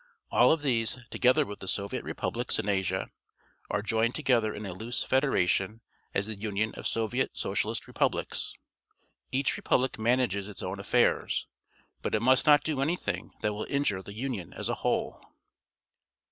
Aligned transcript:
All 0.31 0.51
of 0.51 0.63
these, 0.63 0.97
together 1.11 1.45
with 1.45 1.59
the 1.59 1.67
Soviet 1.67 2.03
Republics 2.03 2.57
in 2.57 2.67
Asia, 2.67 3.11
are 3.69 3.83
joined 3.83 4.15
together 4.15 4.51
in 4.51 4.65
a 4.65 4.73
loose 4.73 5.03
federation 5.03 5.81
as 6.11 6.25
the 6.25 6.33
Union, 6.33 6.73
of 6.73 6.87
Soviet 6.87 7.29
Socialist 7.37 7.85
Republics. 7.87 8.55
Each 9.31 9.55
republic 9.57 9.99
manages 9.99 10.49
its 10.49 10.63
ovm 10.63 10.79
affairs, 10.79 11.45
but 12.01 12.15
it 12.15 12.21
must 12.23 12.47
not 12.47 12.63
do 12.63 12.77
anj^thing 12.77 13.29
that 13.41 13.53
will 13.53 13.65
injure 13.69 14.01
the 14.01 14.15
Union 14.15 14.53
as 14.53 14.69
a 14.69 14.73
whole. 14.81 15.23